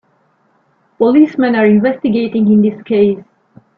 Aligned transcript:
Policemen 0.97 1.55
are 1.55 1.67
investigating 1.67 2.51
in 2.51 2.63
this 2.63 2.81
case. 2.81 3.19